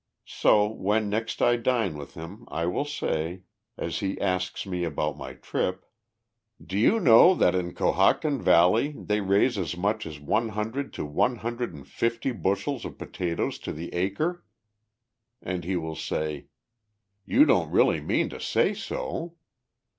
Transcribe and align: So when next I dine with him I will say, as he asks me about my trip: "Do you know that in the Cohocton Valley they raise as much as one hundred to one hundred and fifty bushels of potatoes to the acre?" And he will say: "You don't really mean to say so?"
So 0.25 0.65
when 0.65 1.09
next 1.11 1.43
I 1.43 1.57
dine 1.57 1.95
with 1.95 2.15
him 2.15 2.45
I 2.47 2.65
will 2.65 2.85
say, 2.85 3.43
as 3.77 3.99
he 3.99 4.19
asks 4.19 4.65
me 4.65 4.83
about 4.83 5.15
my 5.15 5.33
trip: 5.35 5.85
"Do 6.59 6.75
you 6.75 6.99
know 6.99 7.35
that 7.35 7.53
in 7.53 7.67
the 7.67 7.73
Cohocton 7.75 8.41
Valley 8.41 8.95
they 8.97 9.21
raise 9.21 9.59
as 9.59 9.77
much 9.77 10.07
as 10.07 10.19
one 10.19 10.49
hundred 10.49 10.91
to 10.93 11.05
one 11.05 11.35
hundred 11.35 11.75
and 11.75 11.87
fifty 11.87 12.31
bushels 12.31 12.83
of 12.83 12.97
potatoes 12.97 13.59
to 13.59 13.71
the 13.71 13.93
acre?" 13.93 14.43
And 15.39 15.63
he 15.65 15.75
will 15.75 15.95
say: 15.95 16.47
"You 17.27 17.45
don't 17.45 17.69
really 17.69 18.01
mean 18.01 18.29
to 18.29 18.39
say 18.39 18.73
so?" 18.73 19.35